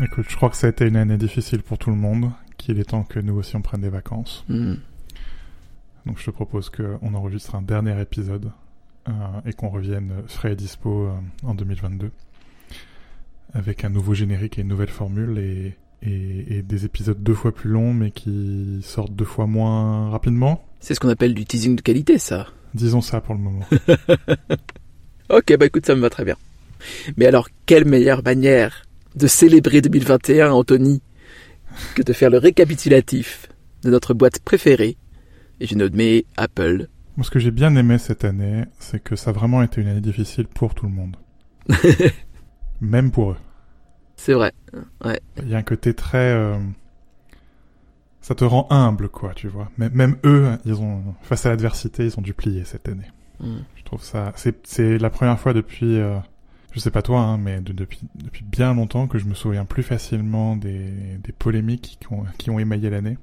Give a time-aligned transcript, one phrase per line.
[0.00, 2.78] Écoute, je crois que ça a été une année difficile pour tout le monde, qu'il
[2.78, 4.44] est temps que nous aussi on prenne des vacances.
[4.48, 4.74] Hmm.
[6.06, 8.50] Donc je te propose qu'on enregistre un dernier épisode
[9.08, 9.12] euh,
[9.46, 11.12] et qu'on revienne frais et dispo euh,
[11.44, 12.10] en 2022
[13.54, 17.52] avec un nouveau générique et une nouvelle formule et, et, et des épisodes deux fois
[17.52, 20.64] plus longs mais qui sortent deux fois moins rapidement.
[20.80, 22.48] C'est ce qu'on appelle du teasing de qualité, ça.
[22.74, 23.66] Disons ça pour le moment.
[25.32, 26.36] Ok, bah écoute, ça me va très bien.
[27.16, 28.82] Mais alors, quelle meilleure manière
[29.16, 31.02] de célébrer 2021, Anthony,
[31.94, 33.48] que de faire le récapitulatif
[33.82, 34.96] de notre boîte préférée,
[35.60, 36.88] et j'ai nommé Apple.
[37.16, 39.88] Moi, ce que j'ai bien aimé cette année, c'est que ça a vraiment été une
[39.88, 41.16] année difficile pour tout le monde.
[42.80, 43.36] Même pour eux.
[44.16, 44.52] C'est vrai.
[45.04, 45.20] Ouais.
[45.42, 46.32] Il y a un côté très...
[46.32, 46.58] euh,
[48.22, 49.70] Ça te rend humble, quoi, tu vois.
[49.78, 53.10] Même, même eux, ils ont, face à l'adversité, ils ont dû plier cette année.
[53.40, 53.58] Hmm.
[53.76, 54.32] Je trouve ça...
[54.36, 55.98] C'est, c'est la première fois depuis...
[55.98, 56.18] euh,
[56.72, 59.64] Je sais pas toi, hein, mais de- depuis, depuis bien longtemps que je me souviens
[59.64, 60.90] plus facilement des,
[61.22, 63.18] des polémiques qui ont, qui ont émaillé l'année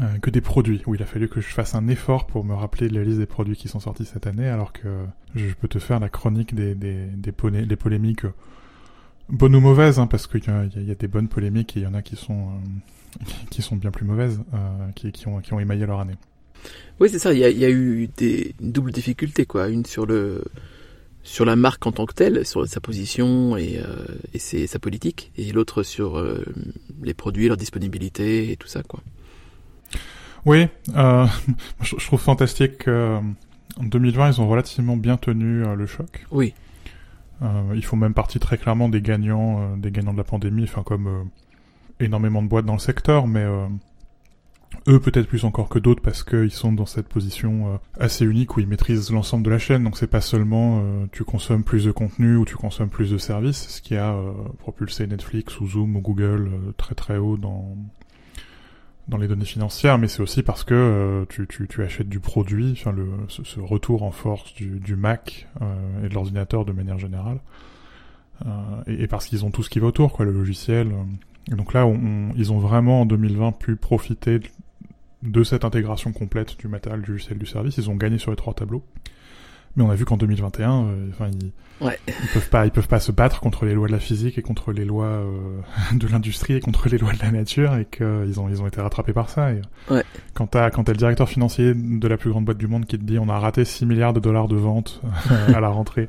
[0.00, 2.54] euh, que des produits, où il a fallu que je fasse un effort pour me
[2.54, 4.88] rappeler la liste des produits qui sont sortis cette année, alors que
[5.36, 8.32] je peux te faire la chronique des, des, des, polé- des polémiques, euh,
[9.28, 11.82] bonnes ou mauvaises, hein, parce qu'il y, a- y a- des bonnes polémiques et il
[11.84, 15.38] y en a qui sont, euh, qui sont bien plus mauvaises, euh, qui, qui, ont,
[15.40, 16.16] qui ont émaillé leur année.
[16.98, 17.32] Oui, c'est ça.
[17.32, 19.68] Il y a, y a eu des, une double difficulté, quoi.
[19.68, 20.42] Une sur le
[21.24, 24.78] sur la marque en tant que telle, sur sa position et, euh, et ses- sa
[24.78, 26.44] politique, et l'autre sur euh,
[27.02, 29.00] les produits, leur disponibilité et tout ça, quoi.
[30.46, 31.26] Oui, euh,
[31.80, 33.22] je, trouve fantastique qu'en
[33.80, 36.26] 2020, ils ont relativement bien tenu euh, le choc.
[36.30, 36.52] Oui.
[37.42, 40.64] Euh, ils font même partie très clairement des gagnants, euh, des gagnants de la pandémie,
[40.64, 41.22] enfin comme euh,
[42.00, 43.66] énormément de boîtes dans le secteur, mais euh,
[44.88, 48.56] eux peut-être plus encore que d'autres parce qu'ils sont dans cette position euh, assez unique
[48.56, 49.84] où ils maîtrisent l'ensemble de la chaîne.
[49.84, 53.18] Donc c'est pas seulement euh, tu consommes plus de contenu ou tu consommes plus de
[53.18, 57.76] services, ce qui a euh, propulsé Netflix ou Zoom ou Google très très haut dans
[59.08, 62.90] dans les données financières, mais c'est aussi parce que tu, tu, achètes du produit, enfin
[62.90, 65.46] le, ce, retour en force du, Mac
[66.02, 67.38] et de l'ordinateur de manière générale,
[68.86, 70.90] et, parce qu'ils ont tout ce qui va autour, quoi, le logiciel.
[71.52, 74.40] Et donc là, on, on- ils ont vraiment en 2020 pu profiter
[75.24, 77.76] de, cette intégration complète du matériel, du logiciel, du service.
[77.78, 78.84] Ils ont gagné sur les trois tableaux.
[79.76, 81.50] Mais on a vu qu'en 2021, euh, enfin, ils,
[81.84, 81.98] Ouais.
[82.06, 84.42] ils peuvent pas, ils peuvent pas se battre contre les lois de la physique et
[84.42, 85.58] contre les lois euh,
[85.92, 88.80] de l'industrie et contre les lois de la nature et qu'ils ont, ils ont été
[88.80, 89.52] rattrapés par ça.
[89.52, 90.04] Et, euh, Ouais.
[90.34, 92.96] Quand t'as, quand t'as le directeur financier de la plus grande boîte du monde qui
[92.98, 95.00] te dit on a raté 6 milliards de dollars de ventes
[95.32, 96.08] euh, à la rentrée.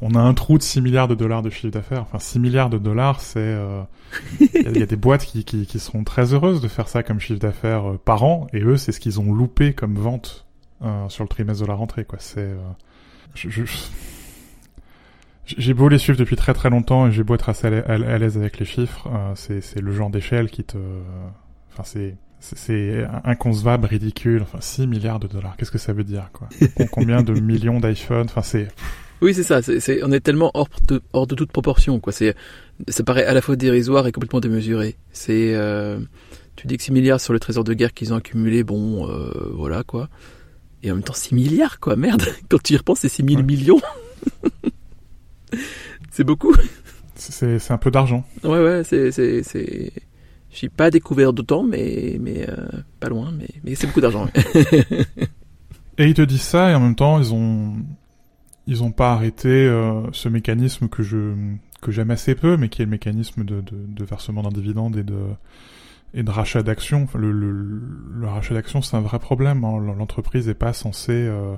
[0.00, 2.02] On a un trou de 6 milliards de dollars de chiffre d'affaires.
[2.02, 3.38] Enfin, 6 milliards de dollars, c'est...
[3.40, 3.82] euh,
[4.40, 7.20] Il y, a- des boîtes qui, qui, qui seront très heureuses de faire ça comme
[7.20, 8.46] chiffre d'affaires euh, par an.
[8.52, 10.46] Et eux, c'est ce qu'ils ont loupé comme vente
[10.82, 12.04] euh, sur le trimestre de la rentrée.
[12.04, 12.18] quoi.
[12.20, 12.40] C'est...
[12.40, 12.56] euh,
[13.34, 13.66] je- je-
[15.44, 17.84] J'ai beau les suivre depuis très très longtemps et j'ai beau être assez à l'a-
[17.86, 20.78] à à l'aise avec les chiffres, c'est le genre d'échelle qui te...
[21.72, 22.16] Enfin, c'est...
[22.40, 24.42] c'est- inconcevable, ridicule.
[24.42, 26.48] Enfin, 6 milliards de dollars, qu'est-ce que ça veut dire, quoi?
[26.76, 28.68] Com- Combien de millions d'iPhone Enfin, c'est...
[29.22, 29.62] Oui, c'est ça.
[29.62, 32.12] C'est, on est tellement hors de, hors de toute proportion, quoi.
[32.12, 32.34] C'est,
[32.88, 34.96] ça paraît à la fois dérisoire et complètement démesuré.
[35.12, 35.98] C'est, euh,
[36.56, 39.30] tu dis que 6 milliards sur le trésor de guerre qu'ils ont accumulé, bon, euh,
[39.54, 40.08] voilà, quoi.
[40.82, 42.22] Et en même temps, 6 milliards, quoi, merde.
[42.48, 43.42] Quand tu y repenses, c'est 6 000 Ouais.
[43.44, 43.80] millions.
[46.10, 46.54] c'est beaucoup.
[47.14, 48.24] C'est c'est un peu d'argent.
[48.42, 49.92] Ouais, ouais, c'est, c'est, c'est...
[50.50, 52.56] Je suis pas découvert d'autant, mais, mais euh,
[53.00, 54.28] pas loin, mais, mais c'est beaucoup d'argent.
[55.98, 57.74] Et ils te disent ça, et en même temps, ils ont,
[58.66, 61.34] ils ont pas arrêté euh, ce mécanisme que je,
[61.80, 64.96] que j'aime assez peu, mais qui est le mécanisme de, de, de versement d'un dividende
[64.96, 65.18] et de,
[66.14, 67.08] et de rachat d'actions.
[67.14, 67.52] Le, le,
[68.14, 69.64] le rachat d'actions, c'est un vrai problème.
[69.64, 69.80] hein.
[69.98, 71.54] L'entreprise est pas censée, euh,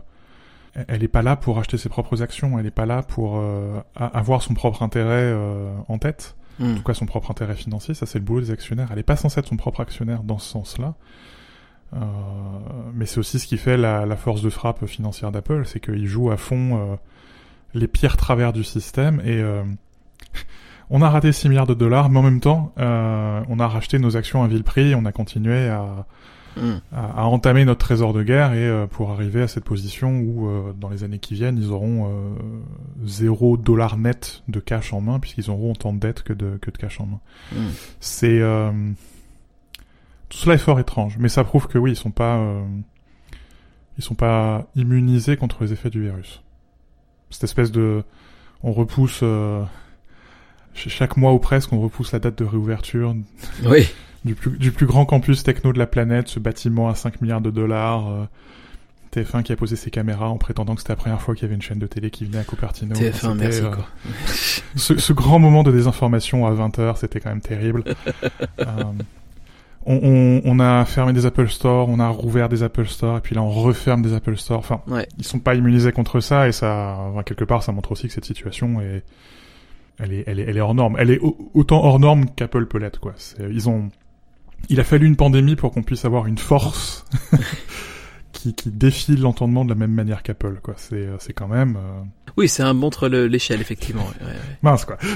[0.88, 2.59] elle est pas là pour acheter ses propres actions.
[2.59, 6.37] Elle est pas là pour euh, avoir son propre intérêt euh, en tête.
[6.59, 6.72] Hmm.
[6.72, 8.88] En tout cas, son propre intérêt financier, ça c'est le boulot des actionnaires.
[8.91, 10.94] Elle n'est pas censée être son propre actionnaire dans ce sens-là.
[11.93, 11.99] Euh,
[12.93, 16.06] mais c'est aussi ce qui fait la, la force de frappe financière d'Apple, c'est qu'ils
[16.06, 16.97] jouent à fond euh,
[17.75, 19.62] les pires travers du système et euh,
[20.91, 23.99] on a raté 6 milliards de dollars, mais en même temps, euh, on a racheté
[23.99, 26.06] nos actions à vil prix, on a continué à,
[26.56, 26.76] Hmm.
[26.93, 30.49] à, à entamer notre trésor de guerre et euh, pour arriver à cette position où
[30.49, 32.35] euh, dans les années qui viennent ils auront euh,
[33.05, 36.70] zéro dollar net de cash en main puisqu'ils auront autant de dettes que de, que
[36.70, 37.20] de cash en main.
[37.53, 37.70] Hmm.
[37.99, 38.70] C'est euh,
[40.34, 42.62] tout cela est fort étrange, mais ça prouve que oui ils sont pas euh,
[43.98, 46.42] ils sont pas immunisés contre les effets du virus.
[47.31, 48.02] Cette espèce de
[48.62, 49.62] on repousse euh,
[50.75, 53.14] ch- chaque mois ou presque on repousse la date de réouverture
[53.64, 53.88] Oui.
[54.25, 57.40] du plus, du plus grand campus techno de la planète, ce bâtiment à 5 milliards
[57.40, 58.08] de dollars.
[58.10, 58.25] euh,
[59.14, 61.46] TF1 qui a posé ses caméras en prétendant que c'était la première fois qu'il y
[61.46, 62.96] avait une chaîne de télé qui venait à Cupertino.
[62.96, 63.86] TF1, merci euh, quoi.
[64.75, 67.84] ce, ce grand moment de désinformation à 20h, c'était quand même terrible.
[68.58, 68.64] Euh,
[69.86, 73.20] on, on, on a fermé des Apple Store, on a rouvert des Apple Store, et
[73.20, 74.58] puis là on referme des Apple Store.
[74.58, 75.06] Enfin, Ouais.
[75.19, 78.12] ils sont pas immunisés contre ça, et ça, enfin, quelque part, ça montre aussi que
[78.14, 79.02] cette situation est,
[79.98, 80.96] elle est, elle est, elle est hors norme.
[80.98, 83.14] Elle est au- autant hors norme qu'Apple peut l'être, quoi.
[83.38, 83.90] Ils ont,
[84.69, 87.04] il a fallu une pandémie pour qu'on puisse avoir une force
[88.32, 90.75] qui, qui défie l'entendement de la même manière qu'Apple, quoi.
[90.76, 92.02] C'est, c'est quand même euh,
[92.36, 94.02] Oui, c'est un montre le- l'échelle, effectivement.
[94.20, 94.32] ouais, ouais,
[94.62, 94.96] mince, quoi.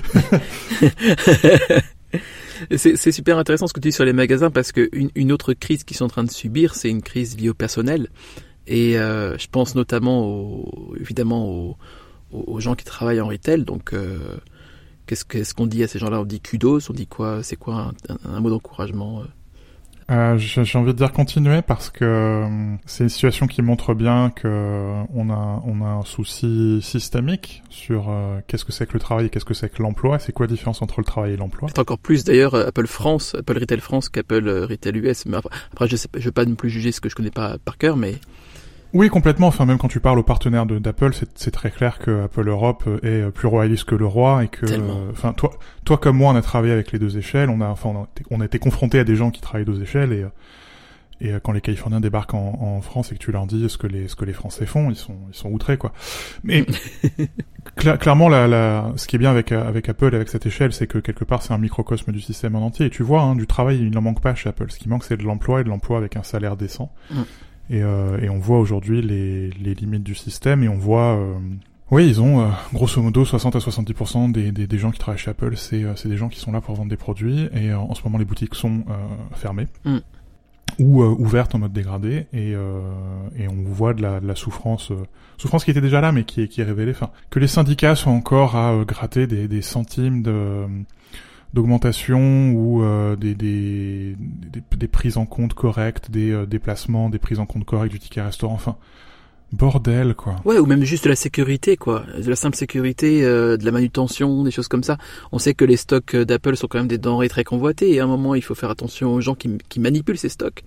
[2.76, 5.84] c'est super intéressant ce que tu dis sur les magasins parce que une, autre crise
[5.84, 8.08] qu'ils sont en train de subir, c'est une crise liée au personnel.
[8.66, 10.66] Et euh, je pense notamment,
[11.00, 11.76] évidemment,
[12.32, 13.64] aux, gens qui travaillent en retail.
[13.64, 14.18] Donc, euh,
[15.06, 16.20] qu'est-ce qu'on dit à ces gens-là?
[16.20, 17.42] On dit kudos, on dit quoi?
[17.42, 17.92] C'est quoi
[18.24, 19.22] un, mot d'encouragement
[20.10, 24.30] euh j'ai envie de dire continuer parce que euh, c'est une situation qui montre bien
[24.30, 29.00] que on a on a un souci systémique sur euh, qu'est-ce que c'est que le
[29.00, 30.18] travail et qu'est-ce que c'est que l'emploi.
[30.18, 31.68] C'est quoi la différence entre le travail et l'emploi?
[31.68, 35.26] C'est encore plus d'ailleurs Apple France, Apple Retail France qu'Apple euh, Retail US.
[35.26, 37.58] Mais après, je sais, je vais pas non plus juger ce que je connais pas
[37.64, 38.14] par cœur, mais
[38.94, 39.48] Oui, complètement.
[39.48, 43.26] Enfin, même quand tu parles aux partenaires d'Apple, c'est très clair que Apple Europe euh,
[43.26, 45.50] est plus royaliste que le roi et que, euh, enfin, toi,
[45.84, 47.50] toi comme moi, on a travaillé avec les deux échelles.
[47.50, 49.66] On a, enfin, on a, été- on a été confronté à des gens qui travaillent
[49.66, 50.28] deux échelles et euh,
[51.20, 53.76] et euh, quand les Californiens débarquent en, en France et que tu leur dis ce
[53.76, 55.92] que les ce que les Français font, ils sont ils sont outrés quoi.
[56.44, 56.64] Mais
[57.76, 60.72] cla- clairement, la, la, ce qui est bien avec euh, avec Apple, avec cette échelle,
[60.72, 62.86] c'est que quelque part c'est un microcosme du système en entier.
[62.86, 64.66] Et tu vois, hein, du travail, il n'en manque pas chez Apple.
[64.70, 66.92] Ce qui manque, c'est de l'emploi et de l'emploi avec un salaire décent.
[67.10, 67.22] Mm.
[67.70, 71.16] Et, euh, et on voit aujourd'hui les, les limites du système et on voit...
[71.16, 71.34] euh,
[71.90, 75.18] oui, ils ont euh, grosso modo 60 à 70% des, des, des gens qui travaillent
[75.18, 77.78] chez Apple, c'est euh, des gens qui sont là pour vendre des produits et euh,
[77.78, 78.94] en ce moment les boutiques sont euh,
[79.34, 79.98] fermées Mm.
[80.78, 82.80] ou euh, ouvertes en mode dégradé et, euh,
[83.38, 84.96] et on voit de la, de la souffrance, euh,
[85.38, 86.90] souffrance qui était déjà là mais qui est, qui est révélée.
[86.92, 90.66] Enfin, que les syndicats sont encore à euh, gratter des, des centimes de
[91.54, 94.16] d'augmentation ou euh, des, des,
[94.76, 98.20] des, prises en compte correctes, des euh, déplacements, des prises en compte correctes du ticket
[98.20, 98.76] restaurant, enfin,
[99.52, 100.36] bordel quoi.
[100.44, 103.72] ouais, ou même juste de la sécurité, quoi, de la simple sécurité, euh, de la
[103.72, 104.98] manutention, des choses comme ça.
[105.32, 108.00] On sait que les stocks euh, d'Apple sont quand même des denrées très convoitées et
[108.00, 110.62] à un moment il faut faire attention aux gens qui, qui manipulent ces stocks.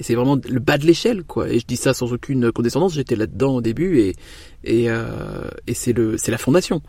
[0.00, 1.48] Et c'est vraiment le bas de l'échelle, quoi.
[1.48, 2.94] Et je dis ça sans aucune condescendance.
[2.94, 4.16] J'étais là-dedans au début et
[4.64, 6.82] et, euh, et c'est le c'est la fondation.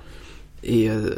[0.66, 1.16] Et euh,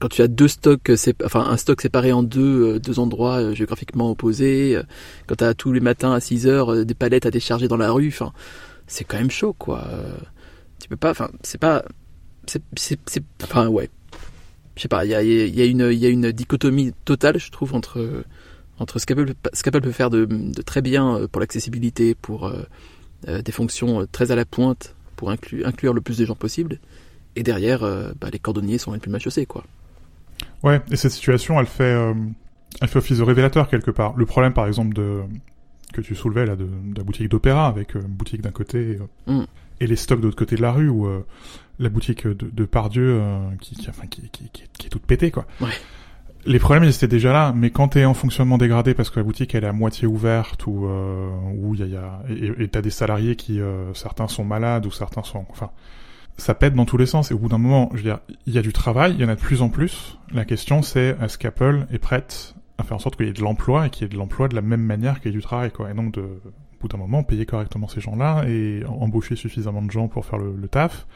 [0.00, 3.40] quand tu as deux stocks, c'est enfin un stock séparé en deux, euh, deux endroits
[3.40, 4.82] euh, géographiquement opposés, euh,
[5.26, 7.76] quand tu as tous les matins à 6 heures euh, des palettes à décharger dans
[7.76, 8.32] la rue, enfin
[8.86, 9.84] c'est quand même chaud quoi.
[9.88, 10.16] Euh,
[10.80, 11.84] tu peux pas, enfin c'est pas,
[13.42, 13.88] enfin ouais,
[14.76, 15.14] je sais pas, il y
[15.62, 18.24] a une dichotomie totale je trouve entre
[18.98, 20.28] ce qu'Apple ce peut faire de,
[20.64, 22.62] très bien euh, pour l'accessibilité, pour euh,
[23.28, 26.78] euh, des fonctions euh, très à la pointe, pour inclure le plus de gens possible.
[27.36, 29.64] Et derrière, euh, bah, les cordonniers sont les plus mal chaussés, quoi.
[30.62, 32.14] Ouais, et cette situation, elle fait, euh,
[32.80, 34.14] elle fait office de révélateur quelque part.
[34.16, 35.20] Le problème, par exemple, de
[35.92, 39.42] que tu soulevais là de, de la boutique d'opéra avec euh, boutique d'un côté Mm.
[39.80, 41.08] et les stocks de l'autre côté de la rue ou
[41.78, 43.22] la boutique de, de Pardieu
[43.60, 45.46] qui, qui, enfin, qui, qui, qui, qui est toute pétée quoi.
[45.60, 45.68] Ouais.
[46.46, 49.24] Les problèmes ils étaient déjà là, mais quand t'es en fonctionnement dégradé parce que la
[49.24, 52.64] boutique elle est à moitié ouverte ou euh, où il y a, y a et
[52.64, 55.70] et t'as des salariés qui euh, certains sont malades ou certains sont enfin
[56.36, 58.52] ça pète dans tous les sens et au bout d'un moment, je veux dire, il
[58.52, 60.18] y a du travail, il y en a de plus en plus.
[60.32, 63.40] La question c'est est-ce qu'Apple est prête à faire en sorte qu'il y ait de
[63.42, 65.42] l'emploi et qu'il y ait de l'emploi de la même manière qu'il y ait du
[65.42, 69.02] travail quoi et donc de au bout d'un moment payer correctement ces gens-là et em-
[69.02, 71.06] embaucher suffisamment de gens pour faire le, le taf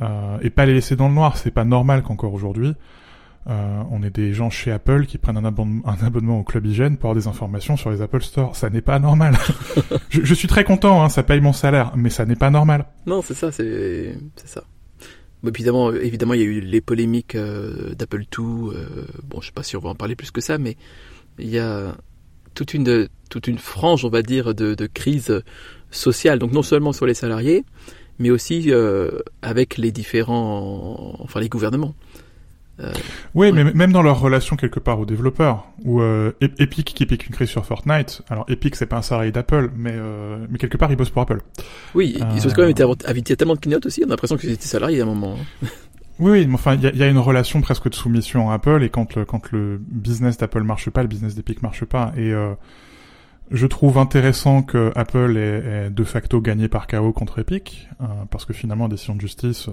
[0.00, 1.36] euh, et pas les laisser dans le noir.
[1.36, 2.74] C'est pas normal qu'encore aujourd'hui
[3.48, 6.66] euh, on ait des gens chez Apple qui prennent un abonnement, un abonnement au Club
[6.66, 8.56] Hygiène pour avoir des informations sur les Apple Store.
[8.56, 9.36] Ça n'est pas normal.
[10.10, 12.86] je, je suis très content, hein, ça paye mon salaire, mais ça n'est pas normal.
[13.06, 14.64] Non, c'est ça, c'est ça.
[15.44, 18.40] Bon, évidemment, évidemment, il y a eu les polémiques euh, d'Apple II.
[18.40, 18.86] euh,
[19.22, 20.76] bon, je sais pas si on va en parler plus que ça, mais
[21.38, 21.94] il y a
[22.54, 25.42] toute une toute une frange, on va dire, de, de crise
[25.92, 26.40] sociale.
[26.40, 27.64] Donc non seulement sur les salariés,
[28.18, 28.72] mais aussi
[29.42, 31.94] avec les différents, enfin les gouvernements.
[33.34, 37.26] Oui, mais même dans leur relation quelque part aux développeurs, ou euh, Epic qui pique
[37.26, 38.22] une crise sur Fortnite.
[38.28, 41.22] Alors Epic c'est pas un salarié d'Apple, mais euh, mais quelque part ils bossent pour
[41.22, 41.40] Apple.
[41.94, 42.24] Oui, Euh.
[42.34, 44.02] ils ont quand même été invités à tellement de keynotes aussi.
[44.04, 45.36] On a l'impression qu'ils étaient salariés à un moment.
[45.62, 45.66] hein.
[46.18, 48.50] Oui, oui, mais enfin il y a, il y a une relation presque de soumission
[48.50, 51.84] à Apple et quand le quand le business d'Apple marche pas, le business d'Epic marche
[51.84, 52.12] pas.
[52.16, 52.54] Et euh,
[53.50, 58.04] je trouve intéressant que Apple ait, ait de facto gagné par KO contre Epic, euh,
[58.30, 59.72] parce que finalement la décision de justice, euh,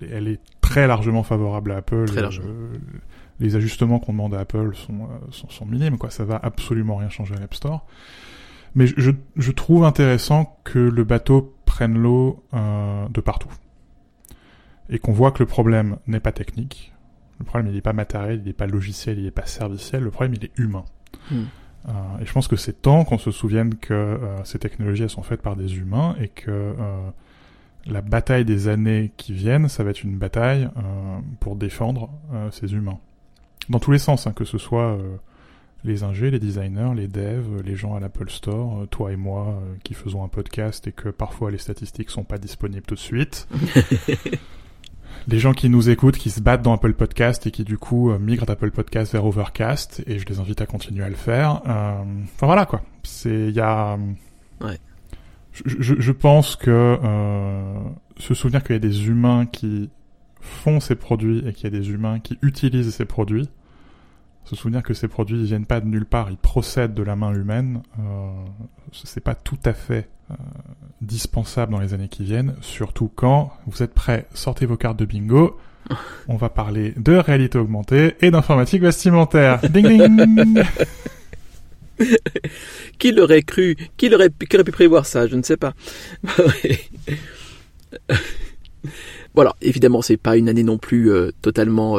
[0.00, 2.06] elle, est- elle est très largement favorable à Apple.
[2.06, 2.48] Très largement.
[2.48, 2.72] euh,
[3.40, 6.10] les ajustements qu'on demande à Apple sont, euh, sont, sont minimes, quoi.
[6.10, 7.84] Ça va absolument rien changer à l'App Store.
[8.76, 13.52] Mais je, je, trouve intéressant que le bateau prennent l'eau euh, de partout.
[14.88, 16.92] Et qu'on voit que le problème n'est pas technique,
[17.38, 20.10] le problème il n'est pas matériel, il n'est pas logiciel, il n'est pas serviciel, le
[20.10, 20.84] problème il est humain.
[21.30, 21.44] Hmm.
[21.88, 25.22] Euh, et je pense que c'est temps qu'on se souvienne que euh, ces technologies sont
[25.22, 26.74] faites par des humains et que euh,
[27.86, 30.70] la bataille des années qui viennent, ça va être une bataille
[31.40, 32.08] pour défendre
[32.50, 32.98] ces humains.
[33.68, 34.96] Dans tous les sens, hein, que ce soit
[35.84, 39.92] les ingés, les designers, les devs, les gens à l'Apple Store, toi et moi qui
[39.92, 43.46] faisons un podcast et que parfois les statistiques sont pas disponibles tout de suite.
[45.26, 48.10] les gens qui nous écoutent, qui se battent dans Apple Podcast et qui du coup
[48.10, 51.62] euh, migrent d'Apple Podcast vers Overcast et je les invite à continuer à le faire.
[51.66, 52.02] Euh,
[52.34, 52.82] Enfin voilà quoi.
[53.02, 53.96] C'est il y a.
[54.60, 54.78] Ouais.
[55.52, 57.74] Je, je, je pense que euh,
[58.18, 59.88] se souvenir qu'il y a des humains qui
[60.40, 63.48] font ces produits et qu'il y a des humains qui utilisent ces produits.
[64.44, 67.16] Se souvenir que ces produits ils viennent pas de nulle part, ils procèdent de la
[67.16, 67.82] main humaine.
[67.98, 68.28] Euh,
[68.92, 70.34] c'est pas tout à fait euh,
[71.00, 75.06] dispensable dans les années qui viennent, surtout quand vous êtes prêts, sortez vos cartes de
[75.06, 75.58] bingo.
[76.28, 79.60] On va parler de réalité augmentée et d'informatique vestimentaire.
[79.70, 80.62] Ding ding.
[82.98, 83.76] Qui l'aurait cru?
[83.96, 85.26] Qui l'aurait qui aurait pu prévoir ça?
[85.26, 85.74] Je ne sais pas.
[89.34, 91.96] voilà, évidemment, c'est pas une année non plus euh, totalement.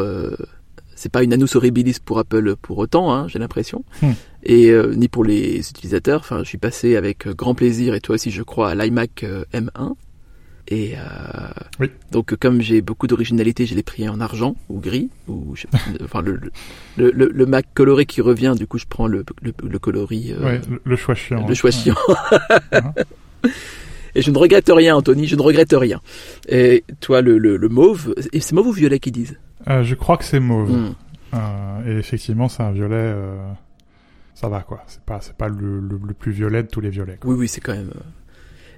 [0.95, 4.11] C'est pas une annus horribilis pour Apple pour autant, hein, j'ai l'impression, Hmm.
[4.43, 6.21] et euh, ni pour les utilisateurs.
[6.21, 9.23] Enfin, je suis passé avec euh, grand plaisir et toi aussi, je crois, à l'iMac
[9.23, 9.93] euh, M1.
[10.67, 11.01] Et euh,
[11.79, 11.91] Oui.
[12.11, 15.67] donc, comme j'ai beaucoup d'originalité, je l'ai pris en argent ou gris ou je
[16.03, 16.39] enfin le,
[16.97, 18.55] le, le, le Mac coloré qui revient.
[18.57, 20.31] Du coup, je prends le, le, coloris.
[20.33, 21.45] euh, Ouais, le, choix chiant.
[21.47, 21.75] le choix Ouais.
[21.75, 21.95] chiant.
[24.15, 26.01] Et je ne regrette rien, Anthony, je ne regrette rien.
[26.47, 29.37] Et toi, le, le, le mauve, et c'est mauve ou violet qu'ils disent?
[29.69, 30.71] Euh, je crois que c'est mauve.
[30.71, 30.93] Hmm.
[31.33, 32.95] Euh, et effectivement, c'est un violet.
[32.95, 33.51] euh,
[34.33, 34.83] ça va quoi.
[34.87, 37.17] C'est pas, c'est pas le, le, le plus violet de tous les violets.
[37.19, 37.31] Quoi.
[37.31, 37.91] Oui, oui, c'est quand même.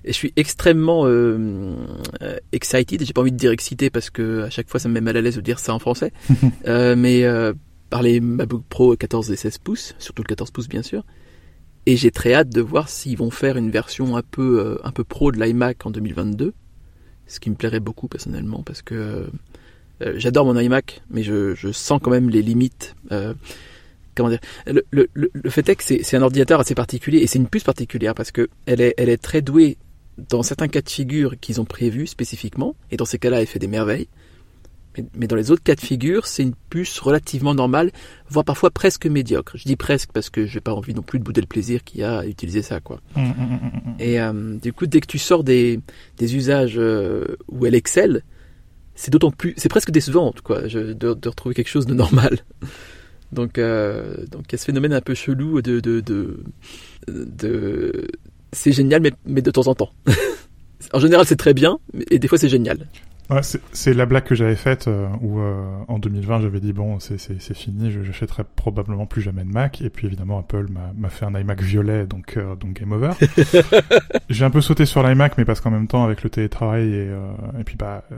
[0.03, 1.05] Et je suis extrêmement
[2.51, 3.03] excited.
[3.03, 5.17] J'ai pas envie de dire excité parce que à chaque fois ça me met mal
[5.17, 6.13] à l'aise de dire ça en français.
[6.65, 7.25] Mais
[7.89, 11.03] par les MacBook Pro 14 et 16 pouces, surtout le 14 pouces bien sûr.
[11.87, 15.03] Et j'ai très hâte de voir s'ils vont faire une version un peu un peu
[15.03, 16.53] pro de l'iMac en 2022.
[17.25, 19.27] Ce qui me plairait beaucoup personnellement parce que
[20.01, 22.95] euh, j'adore mon iMac, mais je, je sens quand même les limites.
[23.11, 23.33] euh,
[24.15, 27.27] comment dire le, le, le- le fait est que c'est un ordinateur assez particulier et
[27.27, 29.77] c'est une puce particulière parce que elle est, elle est très douée
[30.29, 33.59] dans certains cas de figure qu'ils ont prévus spécifiquement et dans ces cas-là elle fait
[33.59, 34.07] des merveilles.
[34.97, 37.91] Mais, mais dans les autres cas de figure, c'est une puce relativement normale,
[38.31, 39.55] voire parfois presque médiocre.
[39.55, 41.99] Je dis presque parce que j'ai pas envie non plus de bouder le plaisir qu'il
[41.99, 42.99] y a à utiliser ça, quoi.
[43.15, 43.95] Hum, hum, hum.
[43.99, 45.79] Et euh, du coup, dès que tu sors des,
[46.17, 46.79] des usages
[47.47, 48.23] où elle excelle,
[48.97, 52.39] c'est d'autant plus, c'est presque décevant, quoi, je, de, de retrouver quelque chose de normal.
[53.31, 56.43] Donc, euh, donc il y a ce phénomène un peu chelou de, de, de,
[57.07, 58.07] de
[58.51, 59.91] c'est génial, mais, mais de temps en temps.
[60.93, 61.77] en général, c'est très bien,
[62.09, 62.87] et des fois, c'est génial.
[63.29, 66.97] Ouais, c'est- la blague que j'avais faite euh, où euh, en 2020 j'avais dit bon
[67.01, 67.17] c'est
[67.53, 70.67] fini, je j'achèterai probablement plus jamais de Mac et puis évidemment Apple
[70.97, 73.11] m'a fait un iMac violet donc euh, donc game over.
[74.29, 77.09] J'ai un peu sauté sur l'iMac mais parce qu'en même temps avec le télétravail et
[77.09, 78.15] euh, et puis bah euh,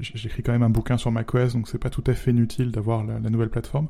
[0.00, 3.04] j'écris quand même un bouquin sur macOS donc c'est pas tout à fait inutile d'avoir
[3.04, 3.88] la, la nouvelle plateforme.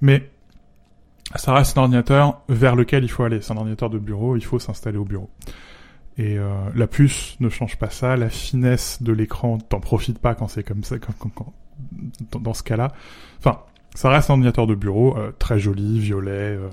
[0.00, 0.30] Mais
[1.34, 3.40] ça reste un ordinateur vers lequel il faut aller.
[3.42, 5.28] C'est un ordinateur de bureau, il faut s'installer au bureau.
[6.18, 10.34] Et euh, la puce ne change pas ça, la finesse de l'écran, t'en profites pas
[10.34, 11.52] quand c'est comme ça, quand, quand- quand-
[12.32, 12.92] dans, dans ce cas-là.
[13.38, 13.60] Enfin,
[13.94, 16.68] ça reste un ordinateur de bureau, euh, très joli, violet, euh,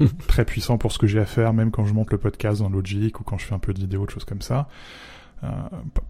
[0.28, 2.68] très puissant pour ce que j'ai à faire, même quand je monte le podcast dans
[2.68, 4.68] Logic ou quand je fais un peu de vidéo, de choses comme ça.
[5.44, 5.48] Euh,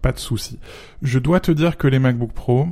[0.01, 0.59] pas de souci.
[1.01, 2.67] Je dois te dire que les MacBook Pro,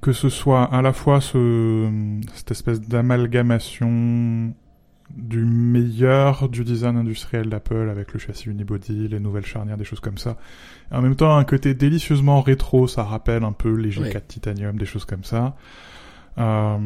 [0.00, 1.88] que ce soit à la fois ce,
[2.34, 4.52] cette espèce d'amalgamation
[5.16, 10.00] du meilleur du design industriel d'Apple avec le châssis unibody, les nouvelles charnières, des choses
[10.00, 10.36] comme ça.
[10.90, 14.20] Et en même temps, un côté délicieusement rétro, ça rappelle un peu les G4 Ouais.
[14.26, 15.56] Titanium, des choses comme ça.
[16.38, 16.78] Euh,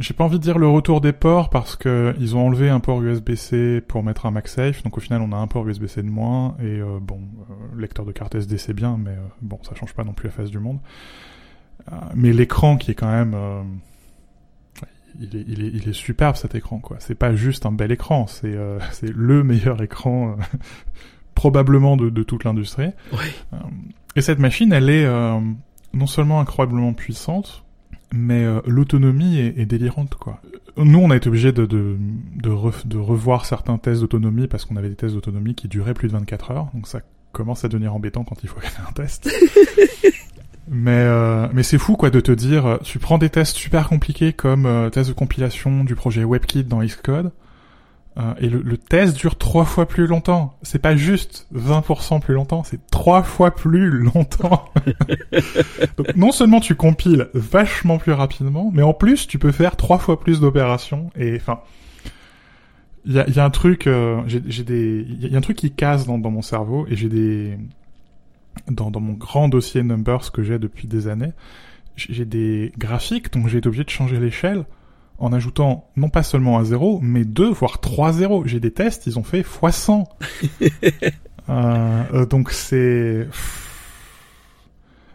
[0.00, 2.80] j'ai pas envie de dire le retour des ports parce que ils ont enlevé un
[2.80, 6.08] port USB-C pour mettre un MagSafe, donc au final on a un port USB-C de
[6.08, 7.20] moins et euh, bon,
[7.50, 10.28] euh, lecteur de carte SD c'est bien, mais euh, bon ça change pas non plus
[10.28, 10.78] la face du monde.
[11.92, 13.36] Euh, mais l'écran qui est quand même
[15.20, 16.96] il est, il, est, il est superbe cet écran quoi.
[17.00, 20.42] C'est pas juste un bel écran, c'est euh, c'est le meilleur écran euh,
[21.34, 22.90] probablement de, de toute l'industrie.
[23.12, 23.58] Ouais.
[24.16, 25.38] Et cette machine, elle est euh,
[25.94, 27.64] non seulement incroyablement puissante,
[28.12, 30.40] mais euh, l'autonomie est, est délirante quoi.
[30.76, 31.96] Nous, on a été obligé de de,
[32.36, 35.94] de, re- de revoir certains tests d'autonomie parce qu'on avait des tests d'autonomie qui duraient
[35.94, 37.00] plus de 24 heures, donc ça
[37.32, 39.28] commence à devenir embêtant quand il faut faire un test.
[40.72, 43.88] Mais euh, mais c'est fou quoi de te dire, euh, tu prends des tests super
[43.88, 47.32] compliqués comme euh, test de compilation du projet WebKit dans Xcode,
[48.18, 50.56] Euh, et le, le, test dure trois fois plus longtemps.
[50.62, 54.64] C'est pas juste 20% plus longtemps, c'est trois fois plus longtemps.
[55.96, 59.98] Donc non seulement tu compiles vachement plus rapidement, mais en plus tu peux faire trois
[59.98, 61.10] fois plus d'opérations.
[61.16, 61.60] Et enfin,
[63.04, 65.56] il y a, y a, un truc, euh, j'ai des, il y a un truc
[65.56, 67.58] qui casse dans, dans mon cerveau et j'ai des,
[68.68, 71.32] dans, dans mon grand dossier Numbers que j'ai depuis des années,
[71.96, 74.64] j'ai des graphiques donc j'ai été obligé de changer l'échelle
[75.20, 78.42] en ajoutant non pas seulement un zéro, mais deux, voire trois zéros.
[78.46, 80.08] J'ai des tests, ils ont fait x 100.
[81.50, 83.28] euh, donc c'est...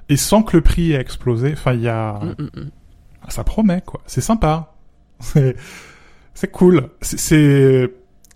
[0.08, 2.20] Et sans que le prix ait explosé, enfin il y a...
[2.20, 2.70] Mm, mm, mm.
[3.30, 4.02] Ça promet, quoi.
[4.06, 4.76] C'est sympa.
[5.20, 5.56] C'est...
[6.36, 6.90] C'est cool.
[7.02, 7.92] C'est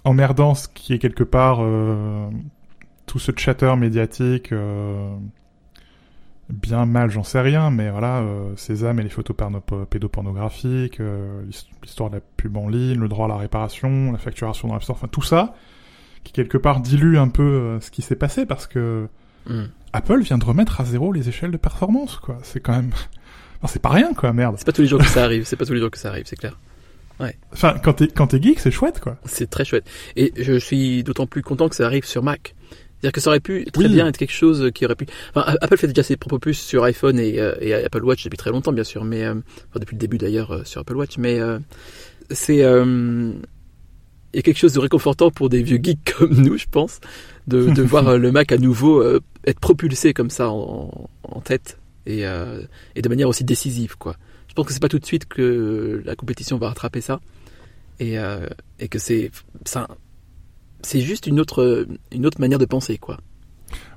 [0.05, 2.29] emmerdant ce qui est quelque part euh,
[3.09, 5.09] tout ce chatter médiatique euh,
[6.47, 9.35] bien mal, j'en sais rien, mais voilà, euh, Sésame et les photos
[9.89, 11.43] pédopornographiques, euh,
[11.81, 14.83] l'histoire de la pub en ligne, le droit à la réparation, la facturation dans l'App
[14.83, 15.55] Store, enfin tout ça,
[16.23, 19.07] qui quelque part dilue un peu ce qui s'est passé parce que
[19.47, 19.63] mm.
[19.93, 22.37] Apple vient de remettre à zéro les échelles de performance, quoi.
[22.43, 22.91] C'est quand même,
[23.57, 24.53] enfin, c'est pas rien, quoi, merde.
[24.59, 26.09] C'est pas tous les jours que ça arrive, c'est pas tous les jours que ça
[26.09, 26.59] arrive, c'est clair.
[27.19, 27.35] Ouais.
[27.51, 29.17] Enfin, quand t'es quand t'es geek, c'est chouette, quoi.
[29.25, 29.89] C'est très chouette.
[30.15, 32.53] Et je suis d'autant plus content que ça arrive sur Mac.
[32.99, 35.05] C'est-à-dire que ça aurait pu très bien être quelque chose qui aurait pu.
[35.33, 38.37] Enfin, Apple fait déjà ses propres puces sur iPhone et, euh, et, Apple Watch depuis
[38.37, 39.35] très longtemps, bien sûr, mais euh,
[39.69, 41.17] enfin, depuis le début d'ailleurs euh, sur Apple Watch.
[41.17, 41.39] Mais
[42.29, 42.57] c'est
[44.31, 46.99] il y a quelque chose de réconfortant pour des vieux geeks comme nous, je pense,
[47.47, 49.03] de, de voir le Mac à nouveau
[49.45, 52.23] être propulsé comme ça en, en tête et,
[52.95, 54.15] et de manière aussi décisive, quoi.
[54.47, 57.21] Je pense que c'est pas tout de suite que la compétition va rattraper ça
[57.99, 58.17] et,
[58.79, 59.31] et que c'est
[59.65, 59.87] ça
[60.81, 63.17] c'est juste une autre, une autre manière de penser, quoi.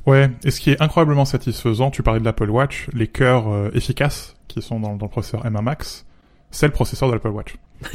[0.06, 3.70] Ouais, et ce qui est incroyablement satisfaisant, tu parlais de l'Apple Watch, les cœurs euh,
[3.72, 6.04] efficaces qui sont dans, dans, le processeur M1 Max,
[6.50, 7.56] c'est le processeur de l'Apple Watch.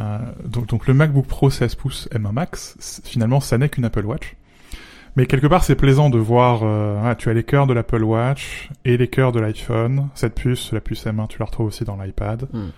[0.00, 4.04] euh, donc, donc le MacBook Pro 16 pouces M1 Max, finalement, ça n'est qu'une Apple
[4.04, 4.34] Watch.
[5.16, 8.68] Mais quelque part, c'est plaisant de voir, euh, tu as les cœurs de l'Apple Watch
[8.84, 10.08] et les cœurs de l'iPhone.
[10.14, 12.48] Cette puce, la puce M1, tu la retrouves aussi dans l'iPad.
[12.52, 12.68] Mm.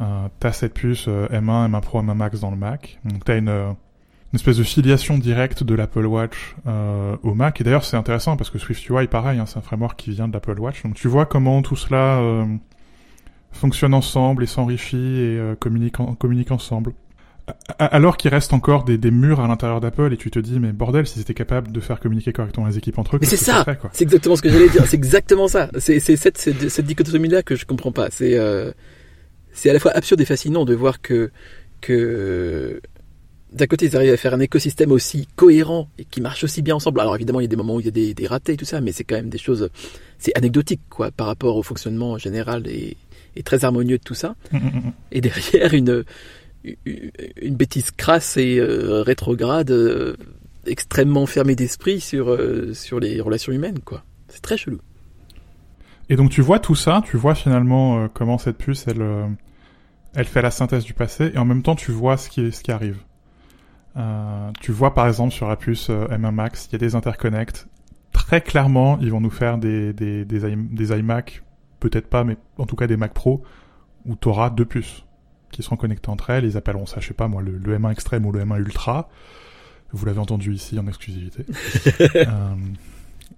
[0.00, 2.98] Euh, t'as cette puce euh, M1, M1 Pro, M1 Max dans le Mac.
[3.04, 3.74] Donc t'as une
[4.34, 7.60] une espèce de filiation directe de l'Apple Watch euh, au Mac.
[7.60, 10.32] Et d'ailleurs, c'est intéressant parce que SwiftUI, pareil, hein, c'est un framework qui vient de
[10.32, 10.82] l'Apple Watch.
[10.82, 12.44] Donc tu vois comment tout cela euh,
[13.52, 16.94] fonctionne ensemble et s'enrichit et euh, communique, en, communique ensemble.
[17.78, 20.72] Alors qu'il reste encore des, des murs à l'intérieur d'Apple et tu te dis mais
[20.72, 23.18] bordel si c'était capable de faire communiquer correctement les équipes entre eux.
[23.20, 25.70] Mais c'est ça, c'est exactement ce que j'allais dire, c'est exactement ça.
[25.78, 28.08] C'est cette, cette, cette dichotomie là que je comprends pas.
[28.10, 28.36] C'est
[29.52, 31.30] c'est à la fois absurde et fascinant de voir que
[31.82, 32.80] que
[33.54, 36.74] d'un côté, ils arrivent à faire un écosystème aussi cohérent et qui marche aussi bien
[36.74, 37.00] ensemble.
[37.00, 38.56] Alors évidemment, il y a des moments où il y a des, des ratés et
[38.56, 39.70] tout ça, mais c'est quand même des choses,
[40.18, 42.96] c'est anecdotique quoi, par rapport au fonctionnement général et,
[43.36, 44.34] et très harmonieux de tout ça.
[44.50, 44.92] Mm, mm, mm.
[45.12, 46.04] Et derrière, une,
[46.64, 50.16] une bêtise crasse et euh, rétrograde, euh,
[50.66, 54.02] extrêmement fermée d'esprit sur, euh, sur les relations humaines, quoi.
[54.28, 54.80] C'est très chelou.
[56.08, 59.06] Et donc tu vois tout ça, tu vois finalement comment cette puce, elle,
[60.14, 62.62] elle fait la synthèse du passé, et en même temps tu vois ce qui, ce
[62.62, 62.98] qui arrive.
[63.96, 66.94] Euh, tu vois par exemple sur la puce euh, M1 Max, il y a des
[66.94, 67.66] interconnects.
[68.12, 71.42] Très clairement, ils vont nous faire des, des, des, des iMac,
[71.80, 73.42] peut-être pas, mais en tout cas des Mac Pro,
[74.06, 75.04] où tu auras deux puces
[75.50, 76.44] qui seront connectées entre elles.
[76.44, 79.08] Ils appelleront ça, je sais pas moi, le, le M1 Extreme ou le M1 Ultra.
[79.92, 81.44] Vous l'avez entendu ici en exclusivité.
[82.16, 82.54] euh,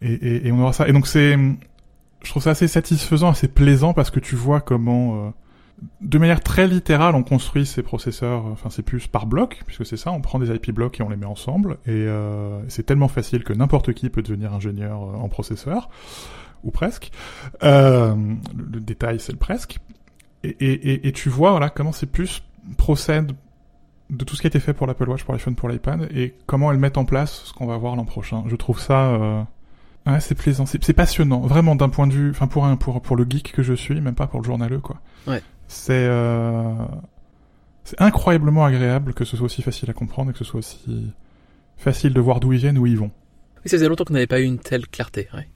[0.01, 0.88] et, et, et, on aura ça.
[0.88, 1.37] Et donc c'est,
[2.23, 5.31] je trouve ça assez satisfaisant, assez plaisant parce que tu vois comment euh,
[6.01, 9.97] de manière très littérale, on construit ces processeurs, enfin ces puces par bloc, puisque c'est
[9.97, 13.09] ça, on prend des IP blocs et on les met ensemble, et euh, c'est tellement
[13.09, 15.91] facile que n'importe qui peut devenir ingénieur euh, en processeur,
[16.65, 17.11] ou presque.
[17.62, 18.15] Euh,
[18.57, 19.79] le détail, c'est le presque.
[20.45, 22.43] Et, et, et, tu vois voilà comment ces puces
[22.77, 23.33] procèdent
[24.11, 26.35] de tout ce qui a été fait pour l'Apple Watch, pour l'iPhone, pour l'iPad, et
[26.47, 28.45] comment elles mettent en place ce qu'on va voir l'an prochain.
[28.47, 29.09] Je trouve ça...
[29.09, 29.43] Euh...
[30.07, 33.16] Ouais, c'est plaisant, c'est passionnant, vraiment d'un point de vue, enfin pour un pour pour
[33.16, 35.01] le geek que je suis, même pas pour le journaleux quoi.
[35.27, 35.42] Ouais.
[35.66, 36.75] C'est euh...
[37.83, 41.12] c'est incroyablement agréable que ce soit aussi facile à comprendre et que ce soit aussi
[41.77, 43.11] facile de voir d'où ils viennent, où ils vont.
[43.57, 45.29] Oui, ça faisait longtemps qu'on n'avait pas eu une telle clarté.
[45.35, 45.49] Ouais.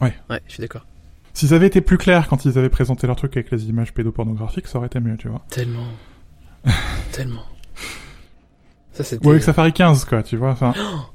[0.00, 0.14] Ouais.
[0.30, 0.86] Ouais, je suis d'accord.
[1.32, 4.68] S'ils avaient été plus clairs quand ils avaient présenté leur truc avec les images pédopornographiques,
[4.68, 5.44] ça aurait été mieux, tu vois.
[5.50, 5.88] Tellement.
[7.12, 7.44] Tellement.
[8.92, 9.26] Ça, c'était...
[9.26, 10.50] Ou avec Safari 15, quoi, tu vois.
[10.50, 10.74] Enfin...
[10.78, 11.13] Oh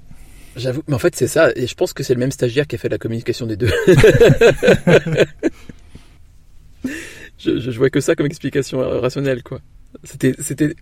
[0.60, 2.76] J'avoue, mais en fait c'est ça, et je pense que c'est le même stagiaire qui
[2.76, 3.72] a fait la communication des deux.
[7.38, 9.62] je, je, vois que ça comme explication rationnelle, quoi.
[10.04, 10.76] C'était, c'était,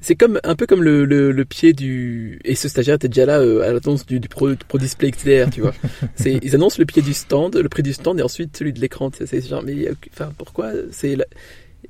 [0.00, 3.26] c'est comme un peu comme le, le, le, pied du et ce stagiaire était déjà
[3.26, 5.74] là euh, à l'annonce du, du pro, pro, display XDR, tu vois.
[6.16, 8.80] C'est ils annoncent le pied du stand, le prix du stand et ensuite celui de
[8.80, 9.10] l'écran.
[9.12, 11.16] C'est genre mais enfin pourquoi c'est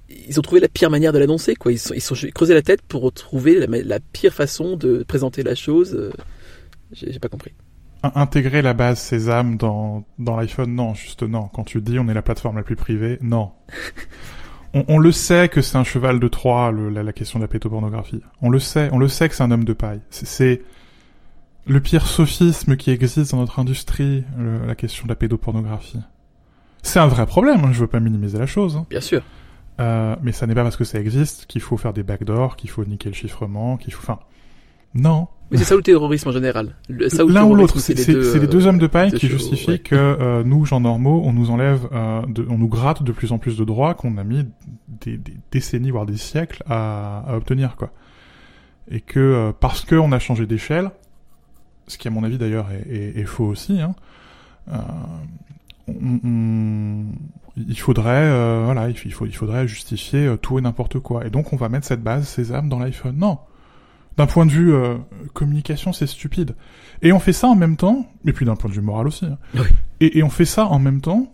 [0.08, 1.70] ils ont trouvé la pire manière de l'annoncer, quoi.
[1.70, 5.44] Ils sont, ils sont creusé la tête pour trouver la, la pire façon de présenter
[5.44, 6.10] la chose.
[6.92, 7.52] J'ai pas compris.
[8.02, 11.48] Intégrer la base Sésame dans, dans l'iPhone, non, juste non.
[11.48, 13.52] Quand tu dis on est la plateforme la plus privée, non.
[14.74, 17.44] on, on, le sait que c'est un cheval de Troie, le, la, la, question de
[17.44, 18.22] la pétopornographie.
[18.40, 20.00] On le sait, on le sait que c'est un homme de paille.
[20.08, 20.62] C'est
[21.66, 26.00] le pire sophisme qui existe dans notre industrie, le, la question de la pédopornographie.
[26.82, 28.76] C'est un vrai problème, hein, je veux pas minimiser la chose.
[28.76, 28.86] Hein.
[28.88, 29.22] Bien sûr.
[29.80, 32.70] Euh, mais ça n'est pas parce que ça existe qu'il faut faire des backdoors, qu'il
[32.70, 34.02] faut niquer le chiffrement, qu'il faut...
[34.02, 34.20] Enfin,
[34.94, 35.28] non.
[35.50, 36.76] Mais c'est ça le terrorisme en général.
[36.88, 39.78] L'un ou l'autre, c'est les, deux hommes de paille qui justifient ouais.
[39.78, 43.32] que euh, nous, gens normaux, on nous enlève, euh, de, on nous gratte de plus
[43.32, 44.46] en plus de droits qu'on a mis
[45.02, 47.90] des, des, décennies, voire des siècles à, à obtenir, quoi.
[48.90, 50.90] Et que euh, parce que on a changé d'échelle,
[51.86, 53.94] ce qui à mon avis d'ailleurs est, est, est, faux aussi, hein,
[54.72, 54.76] euh,
[55.88, 57.04] on, on,
[57.56, 61.26] il faudrait, euh, voilà, il, faut, il faudrait justifier euh, tout et n'importe quoi.
[61.26, 63.16] Et donc on va mettre cette base Sésame dans l'iPhone.
[63.16, 63.38] Non,
[64.20, 64.98] d'un point de vue euh,
[65.32, 66.54] communication, c'est stupide.
[67.00, 69.24] Et on fait ça en même temps, et puis d'un point de vue moral aussi.
[69.24, 69.38] Hein.
[69.54, 69.66] Oui.
[70.00, 71.32] Et, et, on fait ça en même temps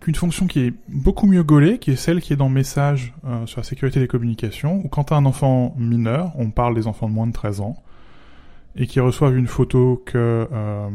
[0.00, 3.46] qu'une fonction qui est beaucoup mieux gaulée, qui est celle qui est dans Message euh,
[3.46, 7.08] sur la sécurité des communications, où quand t'as un enfant mineur, on parle des enfants
[7.08, 7.76] de moins de 13 ans,
[8.74, 10.88] et qui reçoivent une photo que euh,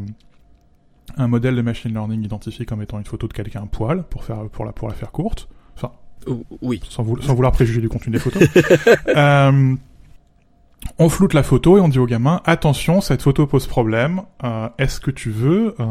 [1.16, 4.26] un modèle de machine learning identifie comme étant une photo de quelqu'un à poil, pour,
[4.26, 5.48] faire, pour, la, pour la faire courte.
[5.78, 5.94] Enfin,
[6.62, 6.82] oui.
[6.90, 8.44] Sans, vou sans vouloir préjuger du contenu des photos.
[9.08, 9.76] euh,
[11.00, 14.22] on floute la photo et on dit au gamin attention, cette photo pose problème.
[14.44, 15.84] Euh, Est-ce que tu veux euh,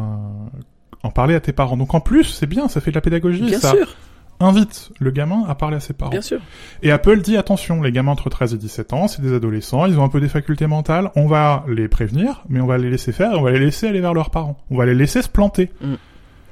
[1.03, 1.77] en parler à tes parents?
[1.77, 3.45] Donc en plus, c'est bien, ça fait de la pédagogie.
[3.45, 3.95] Bien ça sûr.
[4.41, 6.11] invite le gamin à parler à ses parents.
[6.11, 6.41] Bien sûr.
[6.83, 9.99] Et Apple dit attention, les gamins entre 13 et 17 ans, c'est des adolescents, ils
[9.99, 11.11] ont un peu des facultés mentales.
[11.15, 13.89] On va les prévenir, mais on va les laisser faire et on va les laisser
[13.89, 14.59] aller vers leurs parents.
[14.71, 15.71] On va les laisser se planter.
[15.81, 15.95] Mm.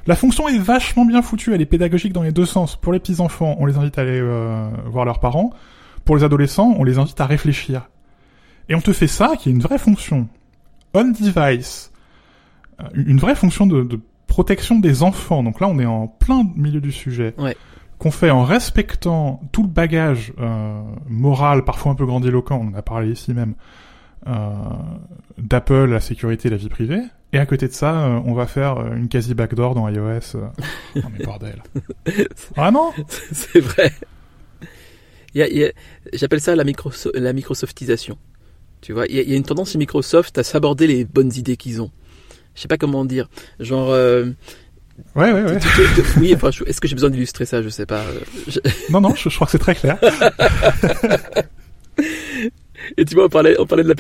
[0.07, 2.77] La fonction est vachement bien foutue, elle est pédagogique dans les deux sens.
[2.77, 5.51] Pour les petits enfants, on les invite à aller euh, voir leurs parents.
[6.05, 7.89] Pour les adolescents, on les invite à réfléchir.
[8.69, 10.29] Et on te fait ça, qui est une vraie fonction
[10.95, 11.93] on-device,
[12.81, 15.43] euh, une vraie fonction de, de, protection des enfants.
[15.43, 17.35] Donc là, on est en plein milieu du sujet.
[17.39, 17.57] Ouais.
[17.99, 22.75] Qu'on fait en respectant tout le bagage euh, moral, parfois un peu grandiloquent, on en
[22.75, 23.55] a parlé ici même,
[24.27, 24.51] euh,
[25.39, 27.03] d'Apple, la sécurité la vie privée.
[27.33, 30.37] Et à côté de ça, euh, on va faire euh, une quasi backdoor dans iOS.
[30.97, 31.61] Oh mais bordel.
[32.57, 32.93] Vraiment?
[33.09, 33.93] C'est vrai.
[35.35, 35.73] Il y a, il y a,
[36.13, 38.17] J'appelle ça la, microso la microsoftisation.
[38.85, 41.07] Tu vois, il y, a, il y, a une tendance chez Microsoft à s'aborder les
[41.07, 41.91] bonnes idées qu'ils ont.
[42.55, 43.31] Je sais pas comment dire.
[43.59, 43.89] Genre.
[43.91, 44.27] Euh,
[45.17, 45.59] ouais, ouais, ouais.
[46.19, 47.63] oui, enfin, est-ce que j'ai besoin d'illustrer ça?
[47.63, 48.05] Je sais pas.
[48.47, 48.61] Je...
[48.91, 49.99] Non, non, je, je, crois que c'est très clair.
[52.99, 53.95] et tu vois, on parlait, on parlait de la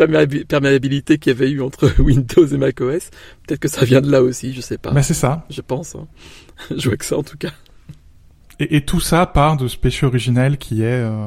[0.44, 3.08] perméabilité qu'il y avait eu entre Windows et macOS.
[3.46, 4.90] Peut-être que ça vient de là aussi, je sais pas.
[4.90, 5.46] Bah, c'est ça.
[5.48, 5.94] Je pense.
[5.94, 6.06] Hein.
[6.76, 7.52] je vois que ça en tout cas.
[8.60, 11.00] Et, et, tout ça part de ce péché originel qui est.
[11.00, 11.26] Euh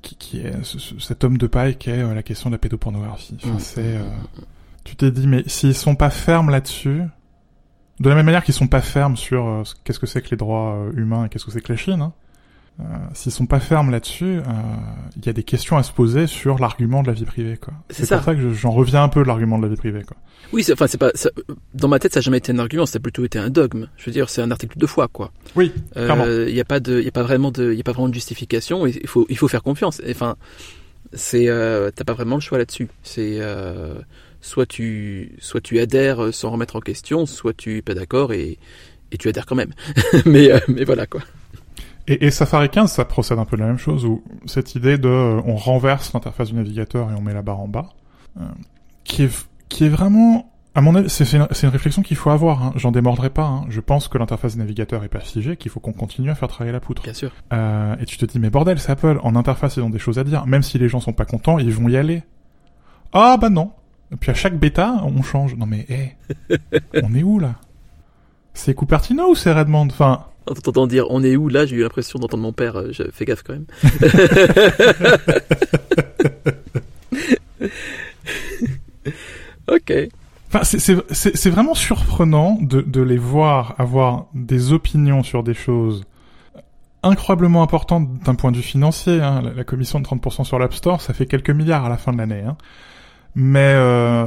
[0.00, 2.54] qui, qui est ce, ce, cet homme de paille qui est euh, la question de
[2.54, 3.36] la pédopornographie.
[3.42, 3.60] Enfin, mmh.
[3.60, 4.04] c'est, euh,
[4.84, 7.02] tu t'es dit, mais s'ils sont pas fermes là-dessus,
[8.00, 10.36] de la même manière qu'ils sont pas fermes sur euh, qu'est-ce que c'est que les
[10.36, 12.12] droits humains et qu'est-ce que c'est que la Chine, hein,
[13.14, 14.40] s'ils sont pas fermes là-dessus,
[15.16, 17.74] il y a des questions à se poser sur l'argument de la vie privée, quoi.
[17.90, 20.16] C'est pour ça que j'en reviens un peu de l'argument de la vie privée, quoi.
[20.52, 21.30] Oui, enfin, c'est pas, ça,
[21.74, 23.88] dans ma tête, ça n'a jamais été un argument, ça a plutôt été un dogme.
[23.96, 25.32] Je veux dire, c'est un article de foi, quoi.
[25.56, 26.26] Oui, clairement.
[26.26, 28.08] Il n'y a pas de, il y a pas vraiment de, il a pas vraiment
[28.08, 28.86] de justification.
[28.86, 30.02] Il faut, il faut faire confiance.
[30.10, 30.36] Enfin,
[31.14, 32.88] c'est, euh, t'as pas vraiment le choix là-dessus.
[33.02, 33.94] C'est, euh,
[34.40, 38.58] soit tu, soit tu adhères sans remettre en question, soit tu es pas d'accord et,
[39.10, 39.72] et tu adhères quand même.
[40.26, 41.22] mais, euh, mais voilà, quoi.
[42.08, 44.98] Et, et, Safari 15, ça procède un peu de la même chose, où cette idée
[44.98, 47.90] de, on renverse l'interface du navigateur et on met la barre en bas,
[49.04, 52.62] qui est qui est vraiment, à mon avis, c'est une, une, réflexion qu'il faut avoir.
[52.62, 52.72] Hein.
[52.76, 53.44] J'en démordrai pas.
[53.44, 53.64] Hein.
[53.70, 56.72] Je pense que l'interface navigateur est pas figée, qu'il faut qu'on continue à faire travailler
[56.72, 57.02] la poutre.
[57.02, 57.32] Bien sûr.
[57.52, 59.18] Euh, et tu te dis, mais bordel, c'est Apple.
[59.22, 60.46] En interface, ils ont des choses à dire.
[60.46, 62.22] Même si les gens sont pas contents, ils vont y aller.
[63.12, 63.72] Ah bah non.
[64.12, 65.56] Et puis à chaque bêta, on change.
[65.56, 66.16] Non mais, hé,
[66.50, 67.54] hey, on est où là?
[68.52, 69.86] C'est Cupertino ou c'est Redmond?
[69.86, 70.26] Enfin.
[70.46, 72.76] En t'entendant dire on est où là, j'ai eu l'impression d'entendre mon père.
[72.76, 73.66] Euh, fais gaffe quand même.
[79.68, 79.92] Ok.
[80.48, 86.04] Enfin, c'est vraiment surprenant de, de les voir avoir des opinions sur des choses
[87.02, 89.20] incroyablement importantes d'un point de vue financier.
[89.20, 89.40] Hein.
[89.42, 92.12] La, la, commission de 30% sur l'App Store, ça fait quelques milliards à la fin
[92.12, 92.42] de l'année.
[92.46, 92.56] Hein.
[93.34, 94.26] Mais euh,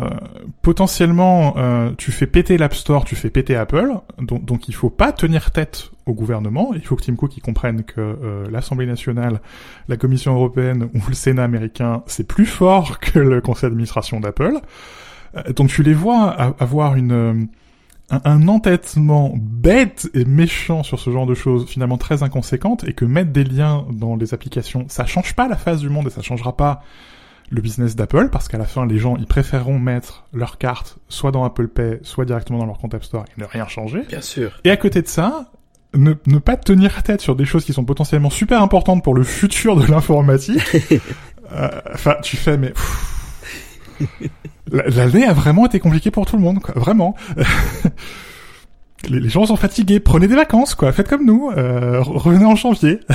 [0.64, 4.90] potentiellement, euh, tu fais péter l'App Store, tu fais péter Apple, donc, donc il faut
[4.90, 6.72] pas tenir tête au gouvernement.
[6.74, 9.42] Il faut que Tim Cook comprenne que euh, l'Assemblée nationale,
[9.88, 14.60] la Commission européenne ou le Sénat américain, c'est plus fort que le conseil d'administration d'Apple.
[15.56, 17.50] Donc tu les vois avoir une
[18.10, 22.94] un, un entêtement bête et méchant sur ce genre de choses, finalement très inconséquentes, et
[22.94, 26.10] que mettre des liens dans les applications, ça change pas la face du monde et
[26.10, 26.84] ça changera pas
[27.50, 31.32] le business d'Apple, parce qu'à la fin, les gens, ils préféreront mettre leur carte soit
[31.32, 34.02] dans Apple Pay, soit directement dans leur compte App Store et ne rien changer.
[34.10, 34.60] Bien sûr.
[34.64, 35.52] Et à côté de ça,
[35.94, 39.24] ne, ne pas tenir tête sur des choses qui sont potentiellement super importantes pour le
[39.24, 40.62] futur de l'informatique.
[41.52, 42.74] Euh, Enfin, tu fais, mais...
[44.72, 46.74] L'année a vraiment été compliquée pour tout le monde, quoi.
[46.76, 47.16] Vraiment.
[49.08, 50.00] les, gens sont fatigués.
[50.00, 50.92] Prenez des vacances, quoi.
[50.92, 51.52] Faites comme nous.
[51.56, 53.00] Euh, re- revenez en janvier.